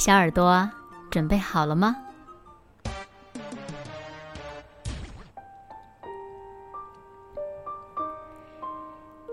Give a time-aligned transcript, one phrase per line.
[0.00, 0.66] 小耳朵
[1.10, 1.94] 准备好了吗？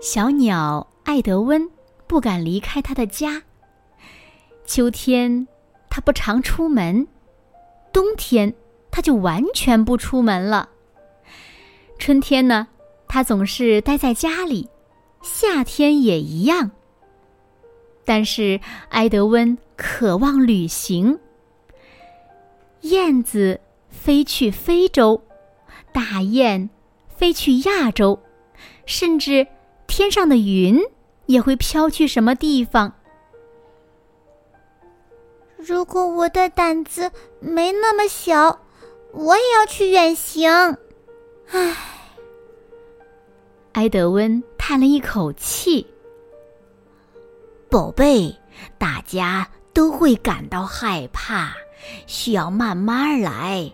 [0.02, 1.70] 小鸟艾德温
[2.06, 3.42] 不敢离开他的家。
[4.66, 5.48] 秋天，
[5.88, 7.06] 他不常出门；
[7.90, 8.52] 冬天，
[8.90, 10.68] 他就完全不出门了。
[11.98, 12.68] 春天呢，
[13.08, 14.68] 他总是待在家里；
[15.22, 16.72] 夏天也一样。
[18.04, 18.60] 但是
[18.90, 19.56] 埃德温。
[19.78, 21.20] 渴望旅行。
[22.80, 25.22] 燕子飞去非洲，
[25.92, 26.68] 大雁
[27.08, 28.20] 飞去亚洲，
[28.86, 29.46] 甚至
[29.86, 30.80] 天上的云
[31.26, 32.92] 也会飘去什么地方。
[35.56, 38.60] 如果我的胆子没那么小，
[39.12, 40.50] 我也要去远行。
[41.50, 41.76] 唉，
[43.72, 45.86] 埃德温叹了一口气。
[47.70, 48.34] 宝贝，
[48.76, 49.48] 大家。
[49.78, 51.52] 都会感到害怕，
[52.08, 53.70] 需要慢慢来。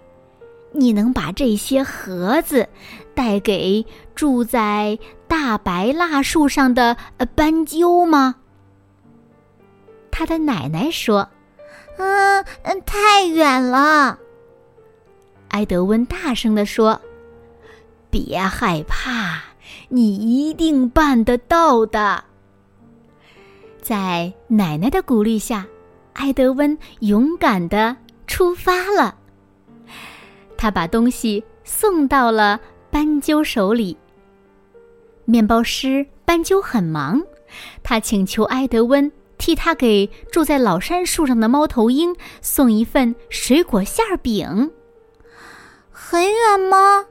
[0.71, 2.69] 你能把这些盒子
[3.15, 6.95] 带给住在大白蜡树上的
[7.35, 8.35] 斑鸠吗？
[10.11, 11.27] 他的奶奶说
[11.97, 14.19] ：“嗯嗯，太远了。”
[15.49, 17.01] 埃德温大声地说
[18.13, 19.43] ：“别害怕，
[19.89, 22.25] 你一定办得到的。”
[23.81, 25.67] 在奶奶的鼓励下。
[26.15, 29.17] 埃德温勇敢地出发了。
[30.57, 32.59] 他把东西送到了
[32.91, 33.97] 斑鸠手里。
[35.25, 37.23] 面包师斑鸠很忙，
[37.83, 44.71] 他请求埃德温替他给住在老杉树上的猫头鹰送一份水果馅饼。
[45.91, 47.05] 很远吗？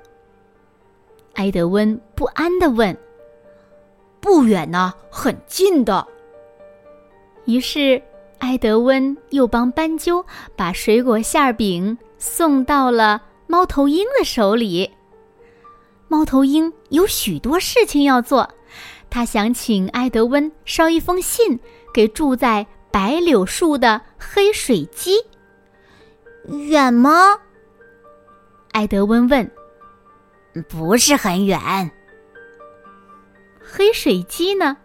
[1.33, 2.97] 埃德温不安地问。
[4.19, 6.07] 不远呢，很近的。
[7.45, 8.01] 于是。
[8.43, 10.23] 埃德温又帮斑鸠
[10.57, 14.91] 把水果馅饼送到了猫头鹰的手里。
[16.09, 18.49] 猫头鹰有许多事情要做，
[19.09, 21.57] 他想请埃德温捎一封信
[21.93, 25.13] 给住在白柳树的黑水鸡。
[26.67, 27.39] 远吗？
[28.73, 29.49] 埃德温问。
[30.67, 31.89] 不是很远。
[33.61, 34.75] 黑水鸡呢，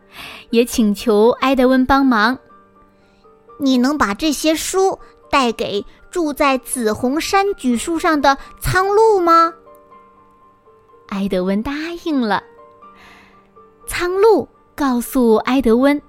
[0.50, 2.38] 也请求埃德温帮忙。
[3.58, 4.98] 你能把这些书
[5.30, 9.52] 带给住在紫红山榉树上的苍鹭吗？
[11.08, 11.72] 埃德温答
[12.04, 12.42] 应了。
[13.86, 16.00] 苍鹭告诉埃德温，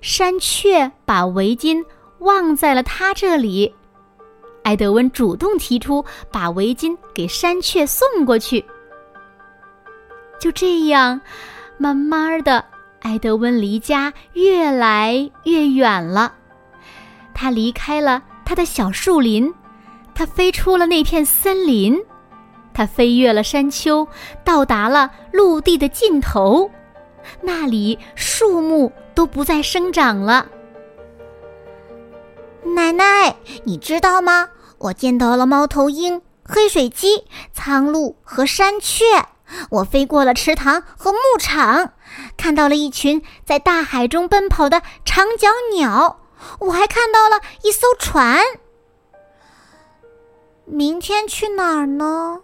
[0.00, 1.84] 山雀把围巾
[2.18, 3.74] 忘在了他这里。
[4.62, 8.64] 埃德温主动提出把围巾给山雀送过去。
[10.38, 11.20] 就这样，
[11.76, 12.64] 慢慢的，
[13.00, 16.34] 埃德温离家越来越远了。
[17.44, 19.52] 他离开了他的小树林，
[20.14, 22.02] 他飞出了那片森林，
[22.72, 24.08] 他飞越了山丘，
[24.42, 26.70] 到达了陆地的尽头，
[27.42, 30.46] 那里树木都不再生长了。
[32.74, 34.48] 奶奶，你知道吗？
[34.78, 39.04] 我见到了猫头鹰、黑水鸡、苍鹭和山雀。
[39.68, 41.92] 我飞过了池塘和牧场，
[42.38, 46.20] 看到了一群在大海中奔跑的长脚鸟。
[46.60, 48.38] 我还看到了一艘船。
[50.64, 52.42] 明天去哪儿呢？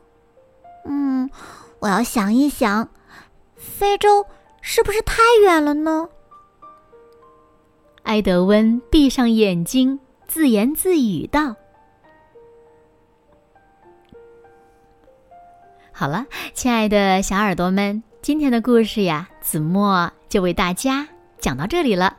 [0.84, 1.31] 嗯，
[1.78, 2.89] 我要想一想。
[3.56, 4.27] 非洲
[4.60, 6.09] 是不是太远了呢？
[8.04, 11.54] 埃德温闭上眼睛，自言自语道
[15.92, 21.09] ：“好了，亲爱的小耳朵们，今天的故事呀，子墨就为大家
[21.39, 22.16] 讲到这里了。”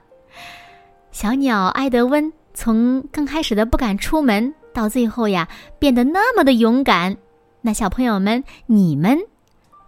[1.11, 5.47] 小鸟埃德温从刚开始的不敢出门，到最后呀
[5.77, 7.17] 变得那么的勇敢。
[7.61, 9.19] 那小朋友们，你们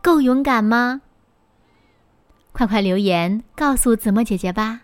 [0.01, 1.01] 够勇敢吗？
[2.51, 4.81] 快快留言告诉子墨姐姐吧。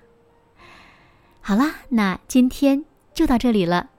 [1.41, 2.83] 好啦，那今天
[3.13, 3.89] 就到这里了。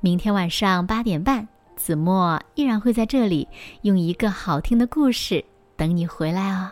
[0.00, 3.48] 明天晚上八点半，子墨依然会在这里
[3.82, 5.44] 用一个好听的故事
[5.76, 6.70] 等你回来哦。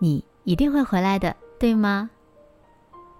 [0.00, 2.08] 你一定会回来的，对吗？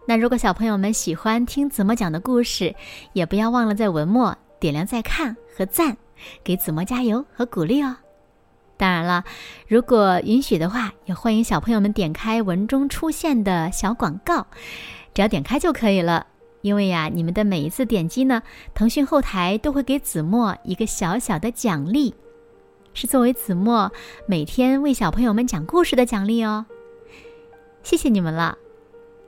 [0.09, 2.75] 那如果小朋友们喜欢听子墨讲的故事，
[3.13, 5.97] 也不要忘了在文末点亮再看和赞，
[6.45, 7.97] 给子墨加油和鼓励哦。
[8.77, 9.25] 当然了，
[9.67, 14.47] 如果允许的话，也欢迎小朋友们点开文中出现的小广告，
[15.13, 16.27] 只要点开就可以了。
[16.61, 18.43] 因为呀，你们的每一次点击呢，
[18.75, 22.15] 腾讯后台都会给子墨一个小小的奖励，
[22.95, 23.91] 是作为子墨
[24.27, 26.67] 每天为小朋友们讲故事的奖励哦。
[27.83, 28.57] 谢谢你们了。